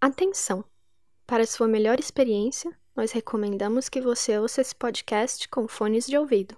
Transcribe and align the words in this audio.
Atenção! 0.00 0.64
Para 1.26 1.44
sua 1.44 1.66
melhor 1.66 1.98
experiência, 1.98 2.72
nós 2.94 3.10
recomendamos 3.10 3.88
que 3.88 4.00
você 4.00 4.38
ouça 4.38 4.60
esse 4.60 4.72
podcast 4.72 5.48
com 5.48 5.66
fones 5.66 6.06
de 6.06 6.16
ouvido. 6.16 6.56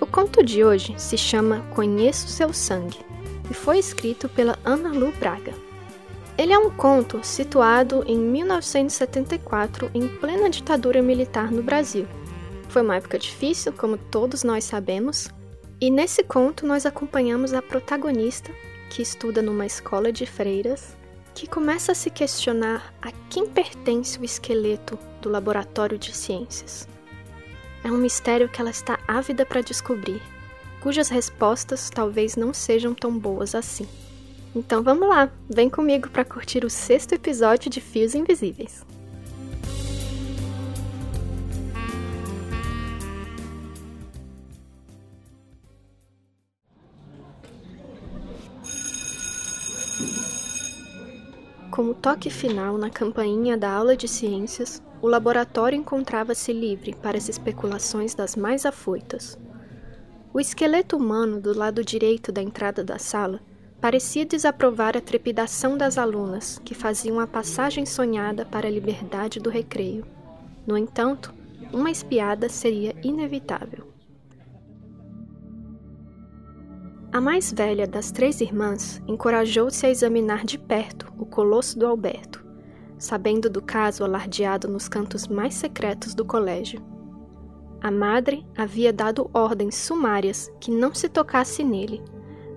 O 0.01 0.07
conto 0.07 0.43
de 0.43 0.65
hoje 0.65 0.95
se 0.97 1.19
chama 1.19 1.61
Conheço 1.75 2.29
Seu 2.29 2.55
Sangue 2.55 3.01
e 3.51 3.55
foi 3.55 3.79
escrito 3.79 4.27
pela 4.27 4.59
Ana 4.65 4.89
Lu 4.89 5.13
Braga. 5.21 5.53
Ele 6.39 6.55
é 6.55 6.59
um 6.59 6.71
conto 6.71 7.21
situado 7.23 8.03
em 8.07 8.17
1974, 8.17 9.91
em 9.93 10.09
plena 10.09 10.49
ditadura 10.49 11.03
militar 11.03 11.53
no 11.53 11.63
Brasil. 11.63 12.07
Foi 12.71 12.83
uma 12.83 12.97
época 12.97 13.19
difícil, 13.19 13.73
como 13.73 13.99
todos 13.99 14.45
nós 14.45 14.63
sabemos, 14.63 15.29
e 15.81 15.91
nesse 15.91 16.23
conto 16.23 16.65
nós 16.65 16.87
acompanhamos 16.87 17.53
a 17.53 17.61
protagonista, 17.61 18.53
que 18.89 19.03
estuda 19.03 19.43
numa 19.43 19.67
escola 19.67 20.13
de 20.13 20.25
freiras, 20.25 20.97
que 21.35 21.49
começa 21.49 21.93
a 21.93 21.95
se 21.97 22.11
questionar 22.11 22.95
a 23.03 23.11
quem 23.29 23.47
pertence 23.49 24.19
o 24.21 24.25
esqueleto 24.25 24.97
do 25.21 25.29
laboratório 25.29 25.99
de 25.99 26.15
ciências. 26.15 26.87
É 27.83 27.91
um 27.91 27.97
mistério 27.97 28.49
que 28.49 28.61
ela 28.61 28.71
está 28.71 29.01
ávida 29.09 29.45
para 29.45 29.63
descobrir 29.63 30.23
cujas 30.81 31.09
respostas 31.09 31.91
talvez 31.91 32.37
não 32.37 32.55
sejam 32.55 32.95
tão 32.95 33.19
boas 33.19 33.55
assim. 33.55 33.87
Então 34.55 34.83
vamos 34.83 35.09
lá, 35.09 35.31
vem 35.49 35.69
comigo 35.69 36.09
para 36.09 36.25
curtir 36.25 36.65
o 36.65 36.71
sexto 36.71 37.15
episódio 37.15 37.69
de 37.69 37.81
Fios 37.81 38.15
Invisíveis. 38.15 38.85
Como 51.81 51.95
toque 51.95 52.29
final 52.29 52.77
na 52.77 52.91
campainha 52.91 53.57
da 53.57 53.73
aula 53.73 53.97
de 53.97 54.07
ciências, 54.07 54.83
o 55.01 55.09
laboratório 55.09 55.79
encontrava-se 55.79 56.53
livre 56.53 56.95
para 56.95 57.17
as 57.17 57.27
especulações 57.27 58.15
das 58.15 58.37
mais 58.37 58.67
afoitas. 58.67 59.39
O 60.31 60.39
esqueleto 60.39 60.95
humano 60.95 61.41
do 61.41 61.57
lado 61.57 61.83
direito 61.83 62.31
da 62.31 62.43
entrada 62.43 62.85
da 62.85 62.99
sala 62.99 63.41
parecia 63.81 64.27
desaprovar 64.27 64.95
a 64.95 65.01
trepidação 65.01 65.79
das 65.79 65.97
alunas 65.97 66.61
que 66.63 66.75
faziam 66.75 67.19
a 67.19 67.27
passagem 67.27 67.87
sonhada 67.87 68.45
para 68.45 68.69
a 68.69 68.71
liberdade 68.71 69.41
do 69.41 69.49
recreio. 69.49 70.05
No 70.67 70.77
entanto, 70.77 71.33
uma 71.73 71.91
espiada 71.91 72.51
seria 72.51 72.95
inevitável. 73.03 73.91
A 77.13 77.21
mais 77.21 77.53
velha 77.53 77.89
das 77.89 78.13
três 78.13 78.41
irmãs 78.41 79.03
encorajou-se 79.09 79.85
a 79.85 79.91
examinar 79.91 80.45
de 80.45 80.57
perto 80.57 81.13
o 81.19 81.27
colosso 81.27 81.77
do 81.77 81.85
Alberto, 81.85 82.47
sabendo 82.97 83.51
do 83.51 83.61
caso 83.61 84.05
alardeado 84.05 84.69
nos 84.69 84.89
cantos 84.89 85.27
mais 85.27 85.55
secretos 85.55 86.15
do 86.15 86.25
colégio. 86.25 86.81
A 87.81 87.91
madre 87.91 88.47
havia 88.57 88.93
dado 88.93 89.29
ordens 89.35 89.75
sumárias 89.75 90.53
que 90.61 90.71
não 90.71 90.95
se 90.95 91.09
tocasse 91.09 91.65
nele, 91.65 92.01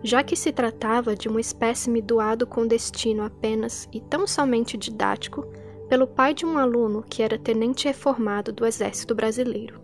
já 0.03 0.21
que 0.21 0.35
se 0.35 0.51
tratava 0.51 1.15
de 1.15 1.27
um 1.27 1.39
espécime 1.39 1.99
doado 1.99 2.45
com 2.45 2.67
destino 2.67 3.23
apenas 3.23 3.89
e 3.91 3.99
tão 4.01 4.27
somente 4.27 4.77
didático 4.77 5.47
pelo 5.89 6.05
pai 6.05 6.31
de 6.31 6.45
um 6.45 6.59
aluno 6.59 7.01
que 7.01 7.23
era 7.23 7.39
tenente 7.39 7.87
reformado 7.87 8.51
do 8.51 8.67
Exército 8.67 9.15
Brasileiro. 9.15 9.81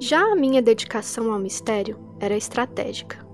Já 0.00 0.32
a 0.32 0.34
minha 0.34 0.60
dedicação 0.60 1.32
ao 1.32 1.38
mistério 1.38 1.98
era 2.18 2.36
estratégica. 2.36 3.27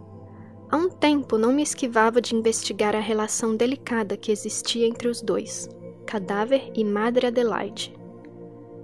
Há 0.74 0.76
um 0.76 0.88
tempo 0.88 1.38
não 1.38 1.52
me 1.52 1.62
esquivava 1.62 2.20
de 2.20 2.34
investigar 2.34 2.96
a 2.96 2.98
relação 2.98 3.54
delicada 3.54 4.16
que 4.16 4.32
existia 4.32 4.88
entre 4.88 5.06
os 5.06 5.22
dois, 5.22 5.68
cadáver 6.04 6.72
e 6.74 6.82
Madre 6.82 7.28
Adelaide. 7.28 7.96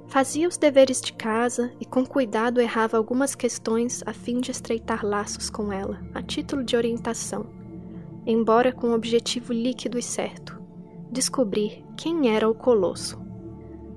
Fazia 0.07 0.47
os 0.47 0.57
deveres 0.57 1.01
de 1.01 1.13
casa 1.13 1.73
e 1.81 1.85
com 1.85 2.07
cuidado 2.07 2.61
errava 2.61 2.97
algumas 2.97 3.35
questões 3.35 4.05
a 4.07 4.13
fim 4.13 4.39
de 4.41 4.53
estreitar 4.53 5.05
laços 5.05 5.51
com 5.51 5.73
ela, 5.73 6.01
a 6.15 6.23
título 6.23 6.63
de 6.63 6.77
orientação, 6.77 7.45
embora 8.25 8.71
com 8.71 8.91
o 8.91 8.95
objetivo 8.95 9.53
líquido 9.53 9.99
e 9.99 10.03
certo: 10.03 10.63
descobrir 11.11 11.85
quem 11.97 12.33
era 12.33 12.49
o 12.49 12.55
colosso. 12.55 13.21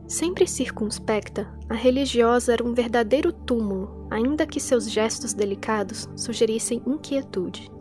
Sempre 0.08 0.48
circunspecta, 0.48 1.48
a 1.70 1.76
religiosa 1.76 2.54
era 2.54 2.64
um 2.64 2.74
verdadeiro 2.74 3.32
túmulo, 3.32 4.08
ainda 4.10 4.48
que 4.48 4.60
seus 4.60 4.90
gestos 4.90 5.36
delicados 5.36 6.10
sugerissem 6.16 6.82
inquietude. 6.88 7.72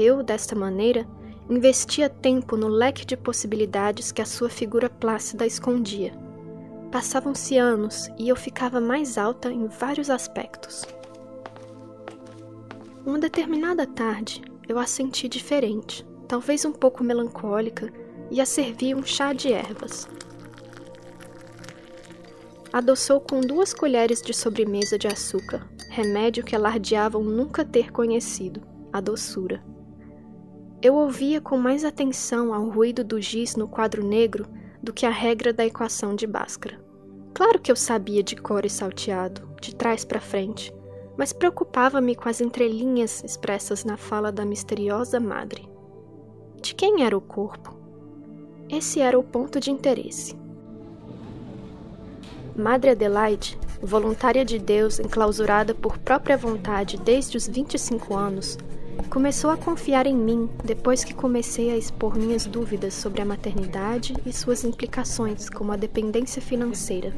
Eu, 0.00 0.22
desta 0.22 0.56
maneira, 0.56 1.06
investia 1.48 2.08
tempo 2.08 2.56
no 2.56 2.68
leque 2.68 3.04
de 3.04 3.16
possibilidades 3.16 4.10
que 4.10 4.22
a 4.22 4.26
sua 4.26 4.48
figura 4.48 4.88
plácida 4.88 5.44
escondia 5.44 6.12
Passavam-se 6.90 7.56
anos 7.56 8.10
e 8.18 8.28
eu 8.28 8.34
ficava 8.34 8.80
mais 8.80 9.16
alta 9.16 9.48
em 9.52 9.68
vários 9.68 10.10
aspectos. 10.10 10.84
Uma 13.06 13.18
determinada 13.18 13.86
tarde, 13.86 14.42
eu 14.68 14.76
a 14.76 14.86
senti 14.86 15.28
diferente, 15.28 16.04
talvez 16.26 16.64
um 16.64 16.72
pouco 16.72 17.04
melancólica, 17.04 17.92
e 18.28 18.40
a 18.40 18.46
servi 18.46 18.92
um 18.92 19.04
chá 19.04 19.32
de 19.32 19.52
ervas. 19.52 20.08
Adoçou 22.72 23.20
com 23.20 23.40
duas 23.40 23.72
colheres 23.72 24.20
de 24.20 24.34
sobremesa 24.34 24.98
de 24.98 25.06
açúcar, 25.06 25.68
remédio 25.90 26.44
que 26.44 26.56
alardeavam 26.56 27.22
nunca 27.22 27.64
ter 27.64 27.92
conhecido, 27.92 28.62
a 28.92 29.00
doçura. 29.00 29.62
Eu 30.82 30.94
ouvia 30.94 31.42
com 31.42 31.58
mais 31.58 31.84
atenção 31.84 32.54
ao 32.54 32.70
ruído 32.70 33.04
do 33.04 33.20
giz 33.20 33.54
no 33.54 33.68
quadro 33.68 34.02
negro 34.02 34.46
do 34.82 34.94
que 34.94 35.04
a 35.04 35.10
regra 35.10 35.52
da 35.52 35.66
equação 35.66 36.14
de 36.14 36.26
Bhaskara. 36.26 36.80
Claro 37.34 37.58
que 37.58 37.70
eu 37.70 37.76
sabia 37.76 38.22
de 38.22 38.34
cor 38.34 38.64
e 38.64 38.70
salteado, 38.70 39.46
de 39.60 39.74
trás 39.74 40.06
para 40.06 40.22
frente, 40.22 40.72
mas 41.18 41.34
preocupava-me 41.34 42.14
com 42.14 42.30
as 42.30 42.40
entrelinhas 42.40 43.22
expressas 43.22 43.84
na 43.84 43.98
fala 43.98 44.32
da 44.32 44.42
misteriosa 44.42 45.20
madre. 45.20 45.68
De 46.62 46.74
quem 46.74 47.04
era 47.04 47.16
o 47.16 47.20
corpo? 47.20 47.76
Esse 48.66 49.00
era 49.00 49.18
o 49.18 49.22
ponto 49.22 49.60
de 49.60 49.70
interesse. 49.70 50.34
Madre 52.56 52.92
Adelaide, 52.92 53.58
voluntária 53.82 54.46
de 54.46 54.58
Deus 54.58 54.98
enclausurada 54.98 55.74
por 55.74 55.98
própria 55.98 56.38
vontade 56.38 56.96
desde 56.96 57.36
os 57.36 57.46
25 57.46 58.16
anos, 58.16 58.56
Começou 59.08 59.50
a 59.50 59.56
confiar 59.56 60.06
em 60.06 60.14
mim 60.14 60.48
depois 60.64 61.02
que 61.02 61.14
comecei 61.14 61.70
a 61.70 61.76
expor 61.76 62.16
minhas 62.16 62.46
dúvidas 62.46 62.94
sobre 62.94 63.22
a 63.22 63.24
maternidade 63.24 64.14
e 64.26 64.32
suas 64.32 64.64
implicações, 64.64 65.48
como 65.48 65.72
a 65.72 65.76
dependência 65.76 66.40
financeira. 66.42 67.14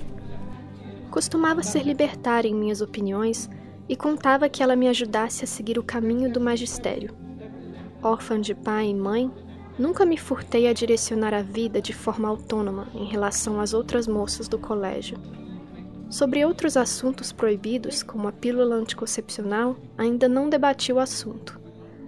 Costumava 1.11 1.63
ser 1.63 1.83
libertária 1.83 2.49
em 2.49 2.55
minhas 2.55 2.81
opiniões 2.81 3.51
e 3.89 3.97
contava 3.97 4.49
que 4.49 4.63
ela 4.63 4.77
me 4.77 4.89
ajudasse 4.89 5.45
a 5.45 5.47
seguir 5.47 5.79
o 5.79 5.83
caminho 5.83 6.33
do 6.33 6.41
magistério. 6.41 7.15
Órfã 8.03 8.41
de 8.41 8.55
pai 8.55 8.89
e 8.89 8.95
mãe, 8.95 9.31
nunca 9.79 10.07
me 10.07 10.17
furtei 10.17 10.67
a 10.69 10.73
direcionar 10.73 11.35
a 11.35 11.43
vida 11.43 11.81
de 11.83 11.93
forma 11.93 12.29
autônoma 12.29 12.89
em 12.95 13.05
relação 13.05 13.61
às 13.61 13.75
outras 13.75 14.07
moças 14.07 14.49
do 14.49 14.59
colégio. 14.59 15.19
Sobre 16.09 16.45
outros 16.45 16.77
assuntos 16.77 17.33
proibidos, 17.33 18.03
como 18.03 18.29
a 18.29 18.33
pílula 18.33 18.77
anticoncepcional, 18.77 19.77
ainda 19.97 20.29
não 20.29 20.49
debati 20.49 20.93
o 20.93 20.99
assunto. 20.99 21.62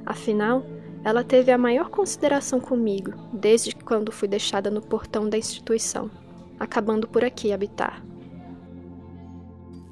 Afinal, 0.04 0.64
ela 1.02 1.22
teve 1.22 1.50
a 1.50 1.58
maior 1.58 1.90
consideração 1.90 2.60
comigo 2.60 3.12
desde 3.32 3.74
quando 3.74 4.12
fui 4.12 4.28
deixada 4.28 4.70
no 4.70 4.80
portão 4.80 5.28
da 5.28 5.38
instituição, 5.38 6.10
acabando 6.58 7.06
por 7.08 7.24
aqui 7.24 7.52
habitar. 7.52 8.04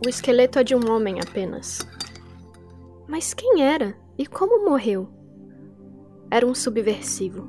O 0.04 0.08
esqueleto 0.08 0.58
é 0.58 0.64
de 0.64 0.74
um 0.74 0.90
homem 0.90 1.20
apenas. 1.20 1.86
Mas 3.06 3.34
quem 3.34 3.62
era 3.62 3.96
e 4.18 4.26
como 4.26 4.64
morreu? 4.64 5.08
Era 6.30 6.46
um 6.46 6.54
subversivo. 6.54 7.48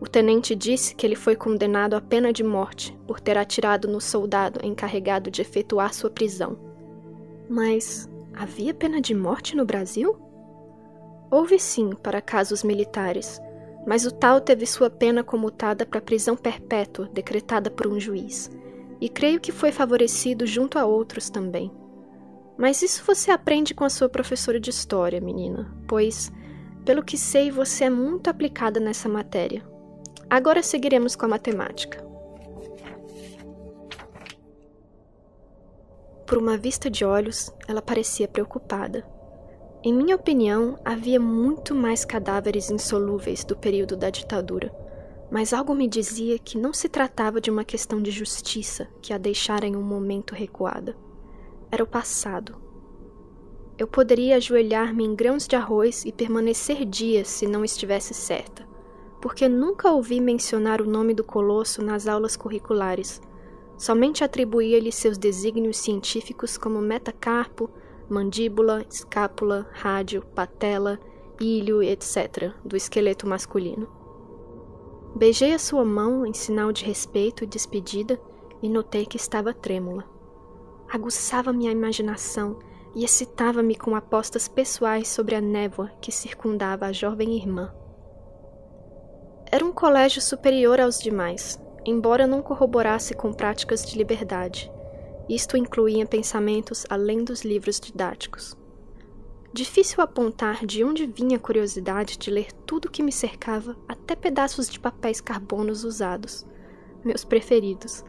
O 0.00 0.06
tenente 0.06 0.54
disse 0.54 0.94
que 0.94 1.06
ele 1.06 1.16
foi 1.16 1.34
condenado 1.34 1.94
à 1.94 2.00
pena 2.00 2.32
de 2.32 2.44
morte 2.44 2.96
por 3.06 3.18
ter 3.20 3.36
atirado 3.36 3.88
no 3.88 4.00
soldado 4.00 4.64
encarregado 4.64 5.30
de 5.30 5.40
efetuar 5.40 5.92
sua 5.92 6.10
prisão. 6.10 6.58
Mas 7.48 8.08
Havia 8.38 8.72
pena 8.72 9.00
de 9.00 9.16
morte 9.16 9.56
no 9.56 9.64
Brasil? 9.64 10.16
Houve 11.30 11.58
sim 11.58 11.90
para 11.94 12.20
casos 12.20 12.62
militares, 12.62 13.40
mas 13.86 14.06
o 14.06 14.10
tal 14.10 14.40
teve 14.40 14.66
sua 14.66 14.90
pena 14.90 15.22
comutada 15.22 15.84
para 15.86 16.00
prisão 16.00 16.36
perpétua 16.36 17.08
decretada 17.12 17.70
por 17.70 17.86
um 17.86 17.98
juiz, 17.98 18.50
e 19.00 19.08
creio 19.08 19.40
que 19.40 19.52
foi 19.52 19.72
favorecido 19.72 20.46
junto 20.46 20.78
a 20.78 20.84
outros 20.84 21.30
também. 21.30 21.70
Mas 22.56 22.82
isso 22.82 23.04
você 23.06 23.30
aprende 23.30 23.74
com 23.74 23.84
a 23.84 23.90
sua 23.90 24.08
professora 24.08 24.58
de 24.58 24.70
história, 24.70 25.20
menina, 25.20 25.72
pois, 25.86 26.32
pelo 26.84 27.04
que 27.04 27.16
sei, 27.16 27.50
você 27.50 27.84
é 27.84 27.90
muito 27.90 28.28
aplicada 28.28 28.80
nessa 28.80 29.08
matéria. 29.08 29.62
Agora 30.28 30.62
seguiremos 30.62 31.14
com 31.14 31.26
a 31.26 31.28
matemática. 31.28 32.02
Por 36.26 36.36
uma 36.36 36.58
vista 36.58 36.90
de 36.90 37.04
olhos, 37.04 37.50
ela 37.66 37.80
parecia 37.80 38.28
preocupada. 38.28 39.17
Em 39.88 39.92
minha 39.94 40.16
opinião, 40.16 40.78
havia 40.84 41.18
muito 41.18 41.74
mais 41.74 42.04
cadáveres 42.04 42.70
insolúveis 42.70 43.42
do 43.42 43.56
período 43.56 43.96
da 43.96 44.10
ditadura, 44.10 44.70
mas 45.30 45.54
algo 45.54 45.74
me 45.74 45.88
dizia 45.88 46.38
que 46.38 46.58
não 46.58 46.74
se 46.74 46.90
tratava 46.90 47.40
de 47.40 47.50
uma 47.50 47.64
questão 47.64 47.98
de 47.98 48.10
justiça 48.10 48.86
que 49.00 49.14
a 49.14 49.16
deixara 49.16 49.66
em 49.66 49.74
um 49.74 49.82
momento 49.82 50.34
recuada. 50.34 50.94
Era 51.72 51.82
o 51.82 51.86
passado. 51.86 52.56
Eu 53.78 53.86
poderia 53.86 54.36
ajoelhar-me 54.36 55.04
em 55.04 55.14
grãos 55.14 55.48
de 55.48 55.56
arroz 55.56 56.04
e 56.04 56.12
permanecer 56.12 56.84
dias 56.84 57.26
se 57.28 57.46
não 57.46 57.64
estivesse 57.64 58.12
certa, 58.12 58.68
porque 59.22 59.48
nunca 59.48 59.90
ouvi 59.90 60.20
mencionar 60.20 60.82
o 60.82 60.86
nome 60.86 61.14
do 61.14 61.24
colosso 61.24 61.80
nas 61.80 62.06
aulas 62.06 62.36
curriculares 62.36 63.22
Somente 63.78 64.24
atribuía-lhe 64.24 64.90
seus 64.90 65.16
desígnios 65.16 65.76
científicos 65.76 66.58
como 66.58 66.80
metacarpo, 66.80 67.70
mandíbula, 68.08 68.84
escápula, 68.90 69.66
rádio, 69.72 70.22
patela, 70.34 70.98
ilho, 71.40 71.82
etc., 71.82 72.52
do 72.64 72.76
esqueleto 72.76 73.26
masculino. 73.26 73.88
Beijei 75.14 75.52
a 75.52 75.58
sua 75.58 75.84
mão 75.84 76.24
em 76.24 76.32
sinal 76.32 76.72
de 76.72 76.84
respeito 76.84 77.44
e 77.44 77.46
despedida 77.46 78.20
e 78.62 78.68
notei 78.68 79.06
que 79.06 79.16
estava 79.16 79.54
trêmula. 79.54 80.04
Aguçava 80.90 81.52
minha 81.52 81.72
imaginação 81.72 82.58
e 82.94 83.04
excitava-me 83.04 83.74
com 83.76 83.94
apostas 83.94 84.48
pessoais 84.48 85.08
sobre 85.08 85.34
a 85.34 85.40
névoa 85.40 85.90
que 86.00 86.10
circundava 86.10 86.86
a 86.86 86.92
jovem 86.92 87.36
irmã. 87.36 87.72
Era 89.50 89.64
um 89.64 89.72
colégio 89.72 90.20
superior 90.20 90.80
aos 90.80 90.98
demais, 90.98 91.60
embora 91.84 92.26
não 92.26 92.42
corroborasse 92.42 93.14
com 93.14 93.32
práticas 93.32 93.84
de 93.84 93.96
liberdade. 93.96 94.70
Isto 95.28 95.56
incluía 95.56 96.06
pensamentos 96.06 96.86
além 96.88 97.22
dos 97.22 97.42
livros 97.42 97.78
didáticos. 97.78 98.56
Difícil 99.52 100.02
apontar 100.02 100.64
de 100.64 100.82
onde 100.82 101.06
vinha 101.06 101.36
a 101.36 101.40
curiosidade 101.40 102.16
de 102.16 102.30
ler 102.30 102.52
tudo 102.66 102.90
que 102.90 103.02
me 103.02 103.12
cercava, 103.12 103.76
até 103.86 104.14
pedaços 104.14 104.68
de 104.68 104.80
papéis 104.80 105.20
carbonos 105.20 105.84
usados, 105.84 106.46
meus 107.04 107.24
preferidos, 107.24 108.04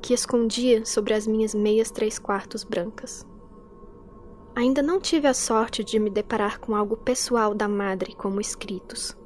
que 0.00 0.14
escondia 0.14 0.84
sobre 0.84 1.14
as 1.14 1.26
minhas 1.26 1.54
meias 1.54 1.90
três 1.90 2.18
quartos 2.18 2.64
brancas. 2.64 3.26
Ainda 4.54 4.82
não 4.82 4.98
tive 5.00 5.28
a 5.28 5.34
sorte 5.34 5.84
de 5.84 5.98
me 5.98 6.08
deparar 6.08 6.58
com 6.58 6.74
algo 6.74 6.96
pessoal 6.96 7.54
da 7.54 7.68
madre 7.68 8.14
como 8.14 8.40
escritos. 8.40 9.16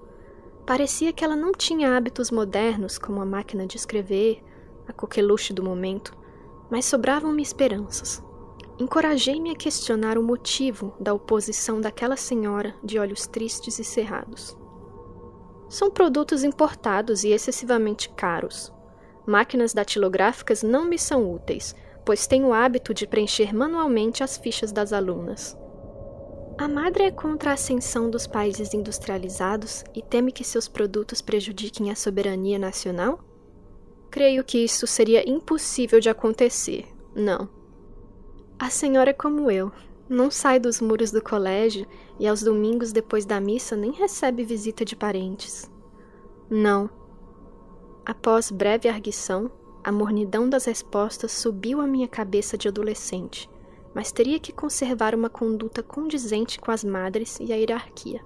Parecia 0.66 1.12
que 1.12 1.24
ela 1.24 1.36
não 1.36 1.52
tinha 1.52 1.96
hábitos 1.96 2.30
modernos 2.30 2.98
como 2.98 3.20
a 3.20 3.24
máquina 3.24 3.66
de 3.66 3.76
escrever, 3.76 4.42
a 4.88 4.92
coqueluche 4.92 5.52
do 5.52 5.62
momento, 5.62 6.16
mas 6.70 6.84
sobravam-me 6.84 7.42
esperanças. 7.42 8.22
Encorajei-me 8.78 9.50
a 9.50 9.56
questionar 9.56 10.16
o 10.16 10.22
motivo 10.22 10.94
da 10.98 11.12
oposição 11.12 11.80
daquela 11.80 12.16
senhora 12.16 12.74
de 12.82 12.98
olhos 12.98 13.26
tristes 13.26 13.78
e 13.78 13.84
cerrados. 13.84 14.56
São 15.68 15.90
produtos 15.90 16.42
importados 16.42 17.22
e 17.22 17.28
excessivamente 17.28 18.08
caros. 18.08 18.72
Máquinas 19.26 19.74
datilográficas 19.74 20.62
não 20.62 20.84
me 20.84 20.98
são 20.98 21.30
úteis, 21.30 21.74
pois 22.04 22.26
tenho 22.26 22.48
o 22.48 22.52
hábito 22.52 22.94
de 22.94 23.06
preencher 23.06 23.54
manualmente 23.54 24.24
as 24.24 24.38
fichas 24.38 24.72
das 24.72 24.92
alunas. 24.92 25.56
A 26.58 26.66
madre 26.66 27.04
é 27.04 27.10
contra 27.10 27.50
a 27.50 27.54
ascensão 27.54 28.10
dos 28.10 28.26
países 28.26 28.74
industrializados 28.74 29.84
e 29.94 30.02
teme 30.02 30.32
que 30.32 30.44
seus 30.44 30.68
produtos 30.68 31.22
prejudiquem 31.22 31.90
a 31.90 31.94
soberania 31.94 32.58
nacional? 32.58 33.20
Creio 34.10 34.42
que 34.42 34.58
isso 34.58 34.86
seria 34.86 35.28
impossível 35.28 36.00
de 36.00 36.08
acontecer. 36.08 36.86
Não. 37.14 37.48
A 38.58 38.68
senhora 38.70 39.10
é 39.10 39.14
como 39.14 39.50
eu. 39.50 39.70
Não 40.08 40.30
sai 40.30 40.58
dos 40.58 40.80
muros 40.80 41.10
do 41.10 41.22
colégio 41.22 41.86
e 42.18 42.26
aos 42.26 42.42
domingos 42.42 42.92
depois 42.92 43.24
da 43.24 43.40
missa 43.40 43.76
nem 43.76 43.92
recebe 43.92 44.42
visita 44.44 44.84
de 44.84 44.96
parentes. 44.96 45.70
Não. 46.50 46.90
Após 48.04 48.50
breve 48.50 48.88
arguição, 48.88 49.50
a 49.84 49.92
mornidão 49.92 50.48
das 50.48 50.64
respostas 50.64 51.32
subiu 51.32 51.80
à 51.80 51.86
minha 51.86 52.08
cabeça 52.08 52.58
de 52.58 52.66
adolescente 52.66 53.48
mas 53.94 54.12
teria 54.12 54.38
que 54.38 54.52
conservar 54.52 55.14
uma 55.14 55.28
conduta 55.28 55.82
condizente 55.82 56.60
com 56.60 56.70
as 56.70 56.84
madres 56.84 57.38
e 57.40 57.52
a 57.52 57.56
hierarquia. 57.56 58.20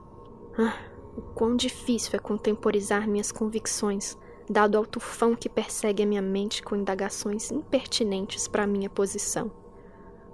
Ah, 0.58 0.76
o 1.16 1.22
quão 1.22 1.56
difícil 1.56 2.10
é 2.14 2.18
contemporizar 2.18 3.08
minhas 3.08 3.32
convicções, 3.32 4.16
dado 4.48 4.76
ao 4.76 4.84
tufão 4.84 5.34
que 5.34 5.48
persegue 5.48 6.02
a 6.02 6.06
minha 6.06 6.22
mente 6.22 6.62
com 6.62 6.76
indagações 6.76 7.50
impertinentes 7.50 8.46
para 8.46 8.66
minha 8.66 8.90
posição. 8.90 9.50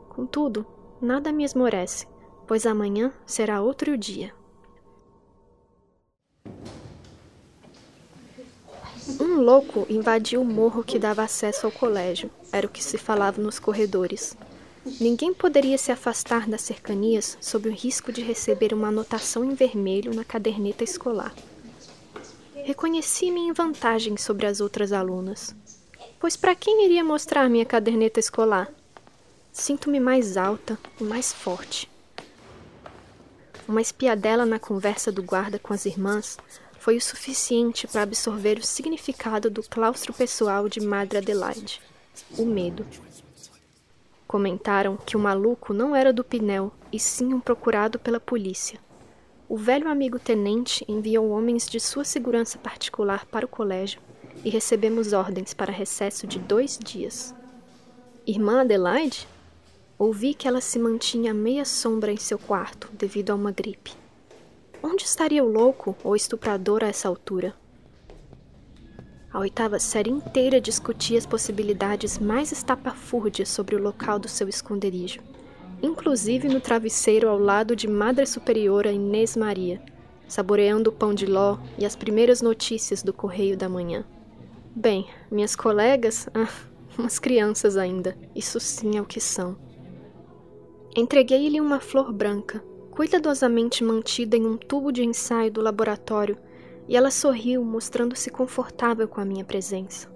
Contudo, 0.09 0.67
nada 1.01 1.33
me 1.33 1.45
esmorece, 1.45 2.07
pois 2.47 2.67
amanhã 2.67 3.13
será 3.25 3.61
outro 3.61 3.97
dia. 3.97 4.35
Um 9.21 9.41
louco 9.41 9.87
invadiu 9.89 10.43
o 10.43 10.45
morro 10.45 10.85
que 10.85 10.99
dava 10.99 11.23
acesso 11.23 11.67
ao 11.67 11.73
colégio, 11.73 12.31
era 12.53 12.67
o 12.67 12.71
que 12.71 12.83
se 12.83 12.99
falava 12.99 13.41
nos 13.41 13.59
corredores. 13.59 14.37
Ninguém 15.01 15.35
poderia 15.35 15.77
se 15.77 15.93
afastar 15.93 16.49
das 16.49 16.63
cercanias 16.63 17.37
sob 17.41 17.69
o 17.69 17.73
risco 17.73 18.13
de 18.13 18.23
receber 18.23 18.73
uma 18.73 18.89
anotação 18.89 19.45
em 19.45 19.55
vermelho 19.55 20.15
na 20.15 20.25
caderneta 20.25 20.85
escolar. 20.85 21.35
Reconheci-me 22.65 23.41
em 23.41 23.53
vantagem 23.53 24.17
sobre 24.17 24.47
as 24.47 24.61
outras 24.61 24.93
alunas, 24.93 25.55
pois 26.19 26.37
para 26.37 26.55
quem 26.55 26.85
iria 26.85 27.03
mostrar 27.03 27.49
minha 27.49 27.65
caderneta 27.65 28.21
escolar? 28.21 28.73
Sinto-me 29.53 29.99
mais 29.99 30.37
alta 30.37 30.79
e 31.01 31.05
mais 31.05 31.33
forte. 31.33 31.91
Uma 33.67 33.81
espiadela 33.81 34.45
na 34.45 34.59
conversa 34.59 35.11
do 35.11 35.23
guarda 35.23 35.59
com 35.59 35.73
as 35.73 35.87
irmãs 35.87 36.37
foi 36.79 36.97
o 36.97 37.01
suficiente 37.01 37.87
para 37.87 38.03
absorver 38.03 38.59
o 38.59 38.67
significado 38.67 39.51
do 39.51 39.63
claustro 39.63 40.13
pessoal 40.13 40.69
de 40.69 40.81
Madre 40.81 41.19
Adelaide: 41.19 41.81
o 42.39 42.45
medo. 42.45 42.87
Comentaram 44.27 44.97
que 44.97 45.17
o 45.17 45.21
maluco 45.21 45.73
não 45.73 45.95
era 45.95 46.13
do 46.13 46.23
Pinel, 46.23 46.73
e 46.93 46.99
sim 46.99 47.35
um 47.35 47.41
procurado 47.41 47.99
pela 47.99 48.21
polícia. 48.21 48.79
O 49.51 49.57
velho 49.57 49.89
amigo 49.89 50.17
tenente 50.17 50.85
enviou 50.87 51.29
homens 51.31 51.69
de 51.69 51.81
sua 51.81 52.05
segurança 52.05 52.57
particular 52.57 53.27
para 53.27 53.45
o 53.45 53.49
colégio 53.49 54.01
e 54.45 54.49
recebemos 54.49 55.13
ordens 55.13 55.53
para 55.53 55.73
recesso 55.73 56.25
de 56.25 56.39
dois 56.39 56.79
dias. 56.79 57.35
Irmã 58.25 58.61
Adelaide? 58.61 59.27
Ouvi 59.99 60.35
que 60.35 60.47
ela 60.47 60.61
se 60.61 60.79
mantinha 60.79 61.35
meia 61.35 61.65
sombra 61.65 62.13
em 62.13 62.17
seu 62.17 62.39
quarto 62.39 62.89
devido 62.93 63.31
a 63.31 63.35
uma 63.35 63.51
gripe. 63.51 63.93
Onde 64.81 65.03
estaria 65.03 65.43
o 65.43 65.51
louco 65.51 65.97
ou 66.05 66.15
estuprador 66.15 66.85
a 66.85 66.87
essa 66.87 67.09
altura? 67.09 67.53
A 69.33 69.41
oitava 69.41 69.81
série 69.81 70.11
inteira 70.11 70.61
discutia 70.61 71.19
as 71.19 71.27
possibilidades 71.27 72.21
mais 72.21 72.53
estapafúrdias 72.53 73.49
sobre 73.49 73.75
o 73.75 73.83
local 73.83 74.21
do 74.21 74.29
seu 74.29 74.49
esconderijo, 74.49 75.21
inclusive 75.83 76.49
no 76.49 76.61
travesseiro 76.61 77.29
ao 77.29 77.39
lado 77.39 77.75
de 77.75 77.89
Madre 77.89 78.27
Superiora 78.27 78.93
Inês 78.93 79.37
Maria, 79.37 79.83
saboreando 80.29 80.91
o 80.91 80.93
pão 80.93 81.15
de 81.15 81.27
ló 81.27 81.59
e 81.79 81.85
as 81.85 81.97
primeiras 81.97 82.43
notícias 82.43 83.03
do 83.03 83.13
Correio 83.13 83.57
da 83.57 83.69
Manhã. 83.69 84.05
Bem, 84.75 85.09
minhas 85.31 85.57
colegas, 85.57 86.29
ah, 86.35 86.49
umas 86.99 87.19
crianças 87.19 87.77
ainda, 87.77 88.17
isso 88.35 88.61
sim 88.61 88.97
é 88.97 89.01
o 89.01 89.07
que 89.07 89.21
são. 89.21 89.57
Entreguei-lhe 90.95 91.61
uma 91.61 91.81
flor 91.81 92.13
branca, 92.13 92.63
cuidadosamente 92.91 93.83
mantida 93.83 94.37
em 94.37 94.47
um 94.47 94.57
tubo 94.57 94.93
de 94.93 95.05
ensaio 95.05 95.51
do 95.51 95.61
laboratório 95.61 96.37
e 96.89 96.97
ela 96.97 97.11
sorriu, 97.11 97.65
mostrando-se 97.65 98.31
confortável 98.31 99.07
com 99.07 99.21
a 99.21 99.25
minha 99.25 99.45
presença. 99.45 100.11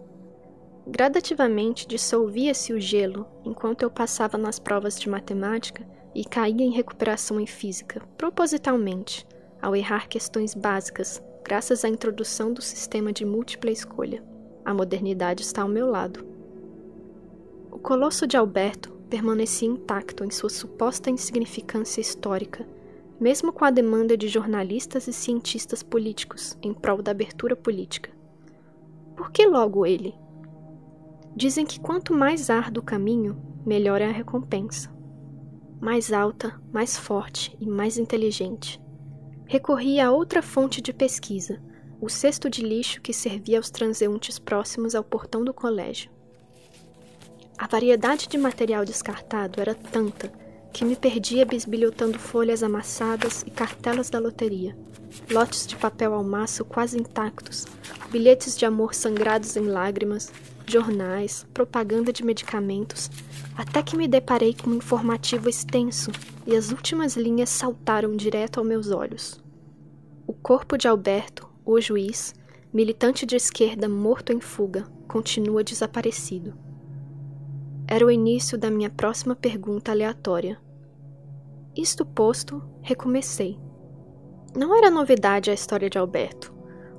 Gradativamente 0.86 1.88
dissolvia-se 1.88 2.74
o 2.74 2.80
gelo 2.80 3.26
enquanto 3.42 3.82
eu 3.82 3.90
passava 3.90 4.36
nas 4.36 4.58
provas 4.58 5.00
de 5.00 5.08
matemática 5.08 5.86
e 6.14 6.24
caía 6.24 6.62
em 6.64 6.70
recuperação 6.70 7.40
em 7.40 7.46
física, 7.46 8.02
propositalmente, 8.18 9.26
ao 9.62 9.74
errar 9.74 10.08
questões 10.08 10.54
básicas, 10.54 11.22
graças 11.42 11.86
à 11.86 11.88
introdução 11.88 12.52
do 12.52 12.60
sistema 12.60 13.12
de 13.12 13.24
múltipla 13.24 13.70
escolha. 13.70 14.22
A 14.62 14.74
modernidade 14.74 15.42
está 15.42 15.62
ao 15.62 15.68
meu 15.68 15.86
lado. 15.90 16.24
O 17.72 17.78
colosso 17.78 18.26
de 18.26 18.36
Alberto, 18.36 18.92
permanecia 19.08 19.68
intacto 19.68 20.22
em 20.22 20.30
sua 20.30 20.50
suposta 20.50 21.08
insignificância 21.08 22.00
histórica, 22.00 22.66
mesmo 23.18 23.52
com 23.52 23.64
a 23.64 23.70
demanda 23.70 24.16
de 24.16 24.28
jornalistas 24.28 25.06
e 25.08 25.12
cientistas 25.12 25.82
políticos 25.82 26.58
em 26.62 26.74
prol 26.74 27.00
da 27.00 27.12
abertura 27.12 27.56
política. 27.56 28.10
Por 29.16 29.30
que 29.30 29.46
logo 29.46 29.86
ele? 29.86 30.14
Dizem 31.36 31.66
que 31.66 31.80
quanto 31.80 32.14
mais 32.14 32.48
árduo 32.48 32.80
o 32.80 32.86
caminho, 32.86 33.36
melhor 33.66 34.00
é 34.00 34.06
a 34.06 34.12
recompensa. 34.12 34.88
Mais 35.80 36.12
alta, 36.12 36.60
mais 36.72 36.96
forte 36.96 37.56
e 37.60 37.66
mais 37.66 37.98
inteligente. 37.98 38.80
Recorri 39.46 39.98
a 39.98 40.12
outra 40.12 40.40
fonte 40.40 40.80
de 40.80 40.92
pesquisa, 40.92 41.60
o 42.00 42.08
cesto 42.08 42.48
de 42.48 42.62
lixo 42.62 43.00
que 43.00 43.12
servia 43.12 43.58
aos 43.58 43.68
transeuntes 43.68 44.38
próximos 44.38 44.94
ao 44.94 45.02
portão 45.02 45.44
do 45.44 45.52
colégio. 45.52 46.10
A 47.58 47.66
variedade 47.66 48.28
de 48.28 48.38
material 48.38 48.84
descartado 48.84 49.60
era 49.60 49.74
tanta 49.74 50.32
que 50.72 50.84
me 50.84 50.96
perdia 50.96 51.44
bisbilhotando 51.44 52.18
folhas 52.18 52.62
amassadas 52.62 53.42
e 53.46 53.50
cartelas 53.50 54.08
da 54.08 54.18
loteria, 54.18 54.76
lotes 55.30 55.66
de 55.66 55.76
papel 55.76 56.14
almaço 56.14 56.64
quase 56.64 56.98
intactos, 56.98 57.66
bilhetes 58.10 58.56
de 58.56 58.66
amor 58.66 58.94
sangrados 58.94 59.56
em 59.56 59.66
lágrimas, 59.66 60.32
jornais, 60.66 61.46
propaganda 61.52 62.12
de 62.12 62.24
medicamentos, 62.24 63.10
até 63.56 63.82
que 63.82 63.96
me 63.96 64.08
deparei 64.08 64.54
com 64.54 64.70
um 64.70 64.74
informativo 64.74 65.48
extenso 65.48 66.10
e 66.46 66.56
as 66.56 66.70
últimas 66.70 67.16
linhas 67.16 67.50
saltaram 67.50 68.16
direto 68.16 68.58
aos 68.58 68.66
meus 68.66 68.90
olhos. 68.90 69.42
O 70.26 70.32
corpo 70.32 70.78
de 70.78 70.88
Alberto, 70.88 71.48
o 71.64 71.80
juiz, 71.80 72.34
militante 72.72 73.26
de 73.26 73.36
esquerda 73.36 73.88
morto 73.88 74.32
em 74.32 74.40
fuga, 74.40 74.86
continua 75.06 75.62
desaparecido. 75.62 76.54
Era 77.86 78.06
o 78.06 78.10
início 78.10 78.56
da 78.56 78.70
minha 78.70 78.90
próxima 78.90 79.36
pergunta 79.36 79.92
aleatória. 79.92 80.58
Isto 81.76 82.06
posto, 82.06 82.62
recomecei. 82.80 83.58
Não 84.56 84.74
era 84.76 84.90
novidade 84.90 85.50
a 85.50 85.54
história 85.54 85.90
de 85.90 85.98
Alberto 85.98 86.53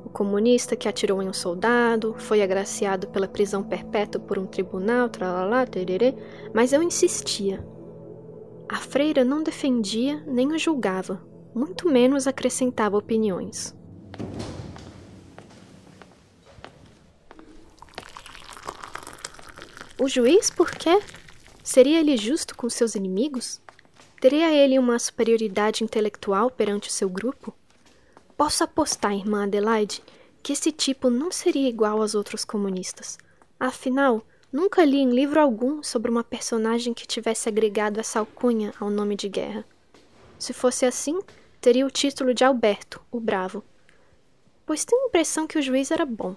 comunista 0.10 0.76
que 0.76 0.88
atirou 0.88 1.22
em 1.22 1.30
um 1.30 1.34
soldado, 1.34 2.16
foi 2.18 2.42
agraciado 2.42 3.08
pela 3.08 3.28
prisão 3.28 3.64
perpétua 3.64 4.22
por 4.22 4.38
um 4.38 4.46
tribunal, 4.46 5.10
tralalá, 5.10 5.66
tererê, 5.66 6.16
mas 6.54 6.74
eu 6.74 6.82
insistia. 6.82 7.66
A 8.68 8.78
freira 8.78 9.24
não 9.24 9.44
defendia 9.44 10.24
nem 10.26 10.52
o 10.52 10.58
julgava, 10.58 11.22
muito 11.54 11.88
menos 11.88 12.28
acrescentava 12.28 12.98
opiniões. 12.98 13.76
O 19.98 20.08
juiz, 20.10 20.50
por 20.50 20.72
quê? 20.72 21.02
Seria 21.64 22.00
ele 22.00 22.18
justo 22.18 22.56
com 22.56 22.70
seus 22.70 22.96
inimigos? 22.96 23.62
Teria 24.20 24.52
ele 24.52 24.78
uma 24.78 25.00
superioridade 25.00 25.84
intelectual 25.84 26.52
perante 26.52 26.90
o 26.90 26.92
seu 26.92 27.10
grupo? 27.10 27.56
Posso 28.38 28.64
apostar, 28.66 29.14
irmã 29.14 29.44
Adelaide, 29.44 30.04
que 30.44 30.52
esse 30.52 30.72
tipo 30.72 31.10
não 31.10 31.32
seria 31.32 31.70
igual 31.70 32.02
aos 32.02 32.16
outros 32.16 32.44
comunistas. 32.44 33.18
Afinal, 33.58 34.22
nunca 34.52 34.84
li 34.84 34.98
em 34.98 35.10
livro 35.10 35.40
algum 35.40 35.82
sobre 35.82 36.12
uma 36.12 36.24
personagem 36.24 36.94
que 36.94 37.08
tivesse 37.08 37.48
agregado 37.48 38.00
essa 38.00 38.20
alcunha 38.20 38.74
ao 38.80 38.90
nome 38.90 39.16
de 39.16 39.30
guerra. 39.30 39.66
Se 40.38 40.52
fosse 40.52 40.86
assim, 40.86 41.18
teria 41.62 41.86
o 41.86 41.90
título 41.90 42.34
de 42.34 42.44
Alberto, 42.44 43.02
o 43.10 43.22
Bravo. 43.22 43.64
Pois 44.66 44.84
tenho 44.84 45.04
a 45.04 45.08
impressão 45.08 45.48
que 45.48 45.58
o 45.58 45.62
juiz 45.62 45.90
era 45.90 46.06
bom. 46.06 46.36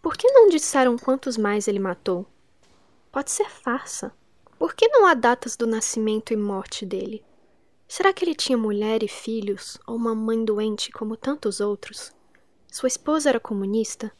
Por 0.00 0.16
que 0.16 0.30
não 0.30 0.48
disseram 0.48 0.96
quantos 0.96 1.36
mais 1.36 1.68
ele 1.68 1.78
matou? 1.78 2.26
Pode 3.12 3.30
ser 3.30 3.48
farsa. 3.50 4.10
Por 4.58 4.74
que 4.74 4.88
não 4.88 5.06
há 5.06 5.12
datas 5.12 5.54
do 5.54 5.66
nascimento 5.66 6.32
e 6.32 6.36
morte 6.36 6.86
dele? 6.86 7.22
Será 7.86 8.12
que 8.12 8.24
ele 8.24 8.34
tinha 8.34 8.58
mulher 8.58 9.02
e 9.02 9.08
filhos, 9.08 9.78
ou 9.86 9.96
uma 9.96 10.14
mãe 10.14 10.44
doente 10.44 10.90
como 10.90 11.16
tantos 11.16 11.60
outros? 11.60 12.12
Sua 12.70 12.88
esposa 12.88 13.28
era 13.28 13.38
comunista? 13.38 14.10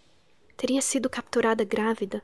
Teria 0.57 0.81
sido 0.81 1.11
capturada 1.11 1.65
grávida? 1.65 2.23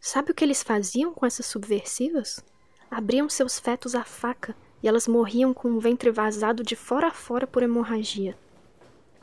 Sabe 0.00 0.30
o 0.30 0.34
que 0.34 0.44
eles 0.44 0.62
faziam 0.62 1.14
com 1.14 1.24
essas 1.24 1.46
subversivas? 1.46 2.44
Abriam 2.90 3.28
seus 3.28 3.58
fetos 3.58 3.94
à 3.94 4.04
faca 4.04 4.54
e 4.82 4.88
elas 4.88 5.08
morriam 5.08 5.54
com 5.54 5.72
o 5.72 5.80
ventre 5.80 6.10
vazado 6.10 6.62
de 6.62 6.76
fora 6.76 7.08
a 7.08 7.12
fora 7.12 7.46
por 7.46 7.62
hemorragia. 7.62 8.36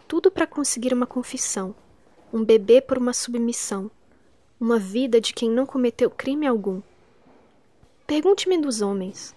Tudo 0.07 0.31
para 0.31 0.47
conseguir 0.47 0.93
uma 0.93 1.05
confissão, 1.05 1.75
um 2.33 2.43
bebê 2.43 2.81
por 2.81 2.97
uma 2.97 3.13
submissão, 3.13 3.89
uma 4.59 4.79
vida 4.79 5.21
de 5.21 5.33
quem 5.33 5.49
não 5.49 5.65
cometeu 5.65 6.09
crime 6.09 6.47
algum. 6.47 6.81
Pergunte-me 8.07 8.57
dos 8.57 8.81
homens. 8.81 9.35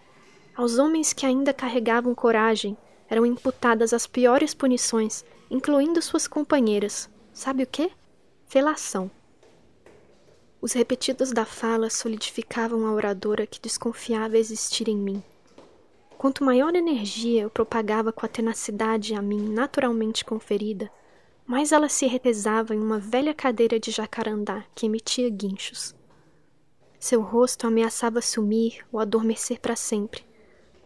Aos 0.56 0.78
homens 0.78 1.12
que 1.12 1.26
ainda 1.26 1.52
carregavam 1.52 2.14
coragem 2.14 2.78
eram 3.10 3.26
imputadas 3.26 3.92
as 3.92 4.06
piores 4.06 4.54
punições, 4.54 5.22
incluindo 5.50 6.00
suas 6.00 6.26
companheiras. 6.26 7.10
Sabe 7.30 7.62
o 7.62 7.66
que? 7.66 7.92
Felação. 8.46 9.10
Os 10.58 10.72
repetidos 10.72 11.30
da 11.30 11.44
fala 11.44 11.90
solidificavam 11.90 12.86
a 12.86 12.92
oradora 12.92 13.46
que 13.46 13.60
desconfiava 13.60 14.38
existir 14.38 14.88
em 14.88 14.96
mim. 14.96 15.22
Quanto 16.16 16.42
maior 16.42 16.74
energia 16.74 17.42
eu 17.42 17.50
propagava 17.50 18.10
com 18.10 18.24
a 18.24 18.28
tenacidade 18.28 19.14
a 19.14 19.20
mim 19.20 19.50
naturalmente 19.50 20.24
conferida, 20.24 20.90
mais 21.46 21.70
ela 21.70 21.90
se 21.90 22.06
retesava 22.06 22.74
em 22.74 22.80
uma 22.80 22.98
velha 22.98 23.34
cadeira 23.34 23.78
de 23.78 23.90
jacarandá 23.90 24.64
que 24.74 24.86
emitia 24.86 25.28
guinchos. 25.28 25.94
Seu 26.98 27.20
rosto 27.20 27.66
ameaçava 27.66 28.22
sumir 28.22 28.84
ou 28.90 28.98
adormecer 28.98 29.60
para 29.60 29.76
sempre, 29.76 30.24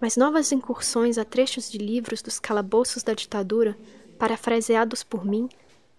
mas 0.00 0.16
novas 0.16 0.50
incursões 0.50 1.18
a 1.18 1.24
trechos 1.24 1.70
de 1.70 1.78
livros 1.78 2.22
dos 2.22 2.38
calabouços 2.38 3.02
da 3.02 3.12
ditadura, 3.12 3.76
parafraseados 4.18 5.02
por 5.02 5.24
mim, 5.24 5.48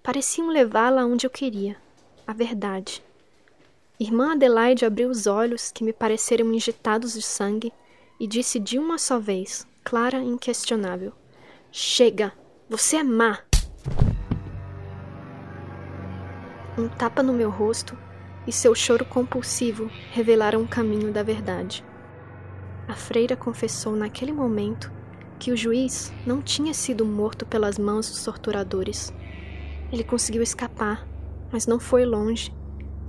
pareciam 0.01 0.49
levá-la 0.49 1.05
onde 1.05 1.25
eu 1.25 1.29
queria, 1.29 1.77
a 2.25 2.33
verdade. 2.33 3.03
Irmã 3.99 4.31
Adelaide 4.31 4.85
abriu 4.85 5.09
os 5.09 5.27
olhos, 5.27 5.71
que 5.71 5.83
me 5.83 5.93
pareceram 5.93 6.51
injetados 6.51 7.13
de 7.13 7.21
sangue, 7.21 7.71
e 8.19 8.25
disse 8.25 8.59
de 8.59 8.79
uma 8.79 8.97
só 8.97 9.19
vez, 9.19 9.65
clara 9.83 10.19
e 10.19 10.27
inquestionável: 10.27 11.13
Chega! 11.71 12.33
Você 12.69 12.97
é 12.97 13.03
má! 13.03 13.39
Um 16.77 16.87
tapa 16.87 17.21
no 17.21 17.33
meu 17.33 17.49
rosto 17.49 17.97
e 18.47 18.51
seu 18.51 18.73
choro 18.73 19.05
compulsivo 19.05 19.91
revelaram 20.11 20.63
o 20.63 20.67
caminho 20.67 21.11
da 21.11 21.21
verdade. 21.21 21.83
A 22.91 22.93
freira 22.93 23.37
confessou 23.37 23.95
naquele 23.95 24.33
momento 24.33 24.91
que 25.39 25.49
o 25.49 25.55
juiz 25.55 26.11
não 26.27 26.41
tinha 26.41 26.73
sido 26.73 27.05
morto 27.05 27.45
pelas 27.45 27.79
mãos 27.79 28.09
dos 28.09 28.21
torturadores. 28.21 29.13
Ele 29.93 30.03
conseguiu 30.03 30.43
escapar, 30.43 31.07
mas 31.49 31.65
não 31.65 31.79
foi 31.79 32.03
longe, 32.03 32.53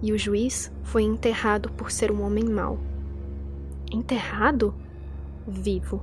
e 0.01 0.13
o 0.13 0.19
juiz 0.19 0.71
foi 0.85 1.03
enterrado 1.03 1.69
por 1.73 1.91
ser 1.91 2.13
um 2.13 2.23
homem 2.23 2.45
mau. 2.45 2.79
Enterrado? 3.91 4.73
Vivo. 5.49 6.01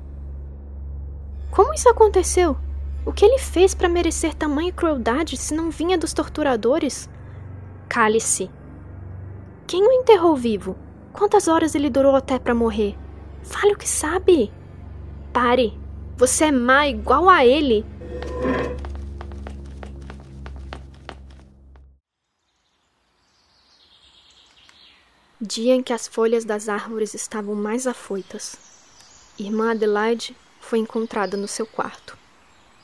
Como 1.50 1.74
isso 1.74 1.88
aconteceu? 1.88 2.58
O 3.06 3.14
que 3.14 3.24
ele 3.24 3.40
fez 3.40 3.74
para 3.74 3.88
merecer 3.88 4.34
tamanha 4.34 4.74
crueldade 4.74 5.38
se 5.38 5.54
não 5.54 5.72
vinha 5.72 5.98
dos 5.98 6.12
torturadores? 6.12 7.10
Cale-se. 7.88 8.52
Quem 9.66 9.88
o 9.88 9.92
enterrou 9.94 10.36
vivo? 10.36 10.76
Quantas 11.14 11.48
horas 11.48 11.76
ele 11.76 11.90
durou 11.90 12.14
até 12.14 12.38
para 12.38 12.54
morrer? 12.54 12.98
Fale 13.44 13.74
o 13.74 13.78
que 13.78 13.88
sabe. 13.88 14.52
Pare. 15.34 15.78
Você 16.18 16.46
é 16.46 16.52
má 16.52 16.88
igual 16.88 17.30
a 17.30 17.46
ele. 17.46 17.86
Dia 25.42 25.74
em 25.74 25.82
que 25.82 25.94
as 25.94 26.08
folhas 26.08 26.44
das 26.44 26.68
árvores 26.68 27.14
estavam 27.14 27.56
mais 27.56 27.88
afoitas. 27.88 28.58
Irmã 29.40 29.72
Adelaide 29.72 30.36
foi 30.60 30.80
encontrada 30.80 31.38
no 31.38 31.48
seu 31.48 31.66
quarto. 31.66 32.18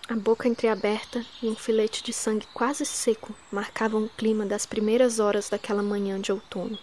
A 0.08 0.16
boca 0.16 0.48
entreaberta 0.48 1.26
e 1.42 1.50
um 1.50 1.56
filete 1.56 2.02
de 2.02 2.14
sangue 2.14 2.48
quase 2.54 2.86
seco 2.86 3.36
marcavam 3.52 4.06
o 4.06 4.10
clima 4.10 4.46
das 4.46 4.66
primeiras 4.66 5.20
horas 5.20 5.50
daquela 5.50 5.84
manhã 5.84 6.22
de 6.22 6.32
outono. 6.32 6.80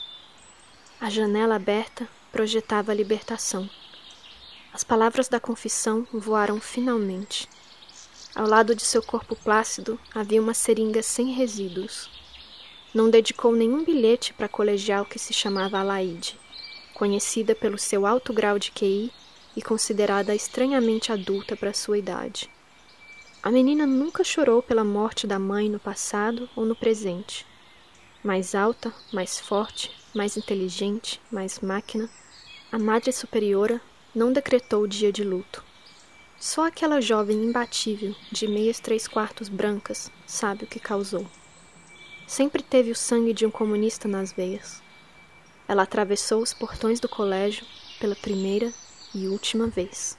A 1.01 1.09
janela 1.09 1.55
aberta 1.55 2.07
projetava 2.33 2.91
a 2.91 2.95
libertação. 2.95 3.69
As 4.73 4.83
palavras 4.83 5.29
da 5.29 5.39
confissão 5.39 6.07
voaram 6.11 6.59
finalmente. 6.59 7.47
Ao 8.35 8.49
lado 8.49 8.75
de 8.75 8.83
seu 8.83 9.03
corpo 9.03 9.37
plácido 9.37 10.01
havia 10.15 10.41
uma 10.41 10.55
seringa 10.55 11.03
sem 11.03 11.33
resíduos. 11.33 12.11
Não 12.95 13.11
dedicou 13.11 13.53
nenhum 13.53 13.85
bilhete 13.85 14.33
para 14.33 14.47
a 14.47 14.49
colegial 14.49 15.05
que 15.05 15.19
se 15.19 15.35
chamava 15.35 15.79
Alaide, 15.79 16.39
conhecida 16.95 17.55
pelo 17.55 17.77
seu 17.77 18.07
alto 18.07 18.33
grau 18.33 18.59
de 18.59 18.71
QI 18.71 19.13
e 19.55 19.61
considerada 19.61 20.35
estranhamente 20.35 21.13
adulta 21.13 21.55
para 21.55 21.75
sua 21.75 21.99
idade. 21.99 22.51
A 23.43 23.51
menina 23.51 23.87
nunca 23.87 24.25
chorou 24.25 24.63
pela 24.63 24.85
morte 24.85 25.27
da 25.27 25.39
mãe 25.39 25.69
no 25.69 25.79
passado 25.79 26.49
ou 26.57 26.65
no 26.65 26.75
presente. 26.75 27.45
Mais 28.25 28.55
alta, 28.55 28.91
mais 29.13 29.39
forte, 29.39 29.91
mais 30.15 30.37
inteligente, 30.37 31.21
mais 31.31 31.61
máquina, 31.61 32.09
a 32.71 32.79
Madre 32.79 33.13
Superiora 33.13 33.81
não 34.15 34.33
decretou 34.33 34.83
o 34.83 34.89
dia 34.89 35.13
de 35.13 35.25
luto. 35.25 35.65
Só 36.39 36.67
aquela 36.67 37.01
jovem 37.01 37.45
imbatível, 37.45 38.15
de 38.31 38.47
meias 38.47 38.81
três 38.81 39.07
quartos 39.07 39.49
brancas, 39.49 40.11
sabe 40.27 40.65
o 40.65 40.67
que 40.67 40.81
causou. 40.81 41.27
Sempre 42.27 42.63
teve 42.63 42.91
o 42.91 42.97
sangue 42.97 43.33
de 43.33 43.47
um 43.47 43.51
comunista 43.51 44.09
nas 44.09 44.33
veias. 44.33 44.83
Ela 45.69 45.85
atravessou 45.85 46.43
os 46.43 46.53
portões 46.53 46.99
do 46.99 47.09
colégio 47.09 47.65
pela 48.01 48.17
primeira 48.17 48.73
e 49.15 49.29
última 49.29 49.67
vez. 49.67 50.19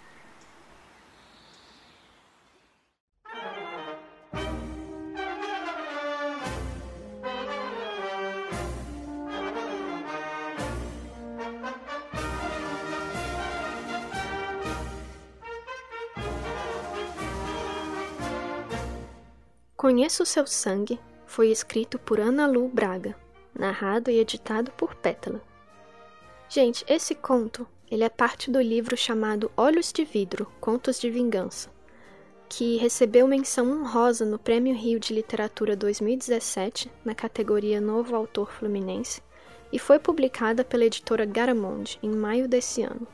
Conheço 19.83 20.25
Seu 20.25 20.47
Sangue 20.47 20.97
foi 21.25 21.51
escrito 21.51 21.99
por 21.99 22.17
Ana 22.17 22.47
Lu 22.47 22.69
Braga, 22.69 23.17
narrado 23.53 24.09
e 24.09 24.17
editado 24.17 24.71
por 24.71 24.95
Pétala. 24.95 25.41
Gente, 26.47 26.85
esse 26.87 27.13
conto 27.13 27.67
ele 27.91 28.05
é 28.05 28.07
parte 28.07 28.49
do 28.49 28.61
livro 28.61 28.95
chamado 28.95 29.51
Olhos 29.57 29.91
de 29.91 30.05
Vidro, 30.05 30.49
Contos 30.61 31.01
de 31.01 31.09
Vingança, 31.09 31.69
que 32.47 32.77
recebeu 32.77 33.27
menção 33.27 33.69
honrosa 33.81 34.23
no 34.23 34.39
Prêmio 34.39 34.73
Rio 34.73 35.01
de 35.01 35.13
Literatura 35.13 35.75
2017, 35.75 36.89
na 37.03 37.13
categoria 37.13 37.81
Novo 37.81 38.15
Autor 38.15 38.53
Fluminense, 38.53 39.21
e 39.69 39.77
foi 39.77 39.99
publicada 39.99 40.63
pela 40.63 40.85
editora 40.85 41.25
Garamond 41.25 41.99
em 42.01 42.09
maio 42.09 42.47
desse 42.47 42.83
ano. 42.83 43.05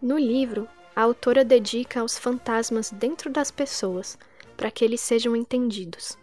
No 0.00 0.18
livro, 0.18 0.66
a 0.96 1.02
autora 1.02 1.44
dedica 1.44 2.00
aos 2.00 2.18
fantasmas 2.18 2.90
dentro 2.90 3.28
das 3.28 3.50
pessoas, 3.50 4.18
para 4.60 4.70
que 4.70 4.84
eles 4.84 5.00
sejam 5.00 5.34
entendidos. 5.34 6.18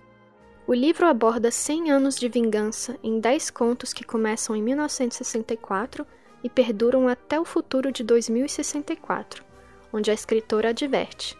O 0.67 0.73
livro 0.73 1.07
aborda 1.07 1.49
100 1.49 1.89
anos 1.89 2.15
de 2.15 2.29
vingança 2.29 2.95
em 3.01 3.19
10 3.19 3.49
contos 3.49 3.93
que 3.93 4.03
começam 4.03 4.55
em 4.55 4.61
1964 4.61 6.05
e 6.43 6.49
perduram 6.49 7.07
até 7.07 7.39
o 7.39 7.43
futuro 7.43 7.91
de 7.91 8.03
2064, 8.03 9.43
onde 9.91 10.11
a 10.11 10.13
escritora 10.13 10.69
adverte: 10.69 11.35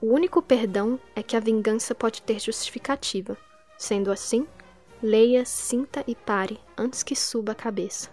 o 0.00 0.12
único 0.14 0.40
perdão 0.40 1.00
é 1.16 1.24
que 1.24 1.36
a 1.36 1.40
vingança 1.40 1.92
pode 1.92 2.22
ter 2.22 2.38
justificativa. 2.38 3.36
Sendo 3.76 4.12
assim, 4.12 4.46
leia, 5.02 5.44
sinta 5.44 6.04
e 6.06 6.14
pare 6.14 6.60
antes 6.76 7.02
que 7.02 7.16
suba 7.16 7.50
a 7.50 7.56
cabeça. 7.56 8.10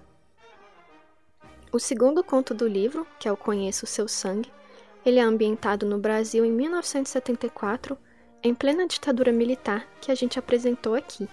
O 1.71 1.77
segundo 1.77 2.23
conto 2.23 2.55
do 2.55 2.67
livro, 2.67 3.05
que 3.19 3.27
é 3.27 3.31
o 3.31 3.37
Conheço 3.37 3.85
o 3.85 3.87
Seu 3.87 4.07
Sangue, 4.07 4.51
ele 5.05 5.19
é 5.19 5.23
ambientado 5.23 5.85
no 5.85 5.99
Brasil 5.99 6.43
em 6.43 6.51
1974 6.51 7.95
em 8.45 8.53
plena 8.53 8.87
ditadura 8.87 9.31
militar 9.31 9.87
que 9.99 10.11
a 10.11 10.15
gente 10.15 10.37
apresentou 10.37 10.93
aqui. 10.93 11.27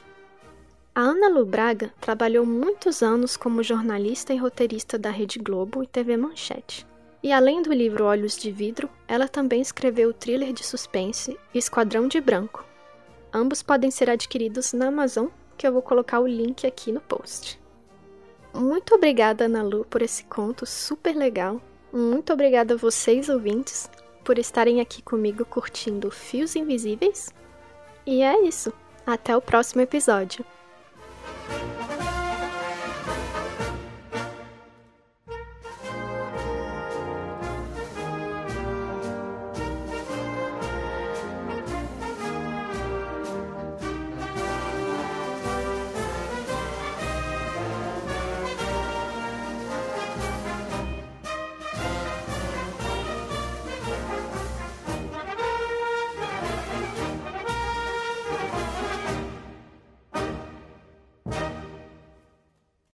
A 0.95 1.03
Ana 1.03 1.29
Lu 1.29 1.45
Braga 1.45 1.93
trabalhou 2.01 2.47
muitos 2.47 3.03
anos 3.03 3.37
como 3.37 3.63
jornalista 3.63 4.33
e 4.33 4.39
roteirista 4.39 4.99
da 4.99 5.11
Rede 5.11 5.39
Globo 5.39 5.83
e 5.83 5.87
TV 5.87 6.17
Manchete. 6.17 6.87
E 7.23 7.31
além 7.31 7.61
do 7.61 7.71
livro 7.71 8.07
Olhos 8.07 8.35
de 8.39 8.51
Vidro, 8.51 8.89
ela 9.07 9.29
também 9.29 9.61
escreveu 9.61 10.09
o 10.09 10.15
thriller 10.15 10.55
de 10.55 10.65
suspense 10.65 11.39
Esquadrão 11.55 12.09
de 12.09 12.19
Branco. 12.19 12.65
Ambos 13.31 13.63
podem 13.63 13.91
ser 13.91 14.09
adquiridos 14.09 14.73
na 14.73 14.87
Amazon, 14.87 15.27
que 15.59 15.67
eu 15.67 15.73
vou 15.73 15.83
colocar 15.83 16.19
o 16.19 16.27
link 16.27 16.67
aqui 16.67 16.91
no 16.91 17.01
post. 17.01 17.61
Muito 18.55 18.95
obrigada, 18.95 19.45
Ana 19.45 19.63
Lu, 19.63 19.85
por 19.85 20.01
esse 20.01 20.25
conto 20.25 20.65
super 20.65 21.15
legal. 21.15 21.61
Muito 21.93 22.33
obrigada 22.33 22.73
a 22.73 22.77
vocês, 22.79 23.29
ouvintes 23.29 23.91
por 24.23 24.39
estarem 24.39 24.81
aqui 24.81 25.03
comigo 25.03 25.45
curtindo 25.45 26.11
Fios 26.11 26.57
Invisíveis. 26.57 27.33
E 28.07 28.23
é 28.23 28.43
isso. 28.43 28.73
Até 29.07 29.37
o 29.37 29.41
próximo 29.41 29.83
episódio. 29.83 30.45